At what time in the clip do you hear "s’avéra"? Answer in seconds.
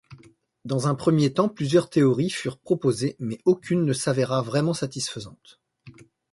3.93-4.41